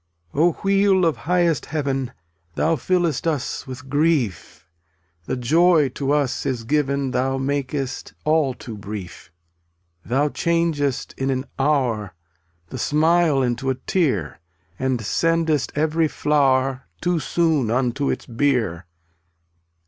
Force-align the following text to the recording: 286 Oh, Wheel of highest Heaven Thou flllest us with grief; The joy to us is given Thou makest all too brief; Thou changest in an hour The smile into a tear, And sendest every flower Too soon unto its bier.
286 0.33 0.41
Oh, 0.57 0.61
Wheel 0.65 1.05
of 1.05 1.15
highest 1.15 1.65
Heaven 1.67 2.11
Thou 2.55 2.75
flllest 2.75 3.27
us 3.27 3.67
with 3.67 3.87
grief; 3.87 4.67
The 5.25 5.37
joy 5.37 5.89
to 5.89 6.11
us 6.11 6.43
is 6.43 6.63
given 6.63 7.11
Thou 7.11 7.37
makest 7.37 8.15
all 8.23 8.55
too 8.55 8.75
brief; 8.79 9.31
Thou 10.03 10.29
changest 10.29 11.13
in 11.19 11.29
an 11.29 11.45
hour 11.59 12.15
The 12.69 12.79
smile 12.79 13.43
into 13.43 13.69
a 13.69 13.75
tear, 13.75 14.39
And 14.79 14.99
sendest 15.05 15.71
every 15.75 16.07
flower 16.07 16.87
Too 16.99 17.19
soon 17.19 17.69
unto 17.69 18.09
its 18.09 18.25
bier. 18.25 18.87